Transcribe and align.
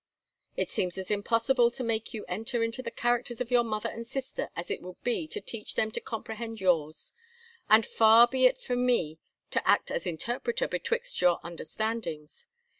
"It 0.57 0.71
seems 0.71 0.97
as 0.97 1.11
impossible 1.11 1.69
to 1.69 1.83
make 1.83 2.11
you 2.11 2.25
enter 2.27 2.63
into 2.63 2.81
the 2.81 2.89
characters 2.89 3.39
of 3.39 3.51
your 3.51 3.63
mother 3.63 3.87
and 3.89 4.03
sister 4.03 4.49
as 4.55 4.71
it 4.71 4.81
would 4.81 4.99
be 5.03 5.27
to 5.27 5.39
teach 5.39 5.75
them 5.75 5.91
to 5.91 6.01
comprehend 6.01 6.59
yours, 6.59 7.13
and 7.69 7.85
far 7.85 8.27
be 8.27 8.47
it 8.47 8.59
from 8.59 8.83
me 8.83 9.19
to 9.51 9.67
act 9.69 9.91
as 9.91 10.07
interpreter 10.07 10.67
betwixt 10.67 11.21
your 11.21 11.39
understandings. 11.43 12.47